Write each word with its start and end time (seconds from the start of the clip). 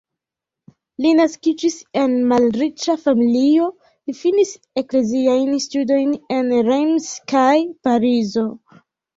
Li 1.05 1.09
naskiĝis 1.17 1.75
en 2.03 2.15
malriĉa 2.31 2.95
familio, 3.03 3.67
li 4.07 4.17
finis 4.21 4.55
ekleziajn 4.83 5.61
studojn 5.67 6.19
en 6.39 6.51
Reims 6.71 7.13
kaj 7.35 7.55
Parizo. 7.87 8.49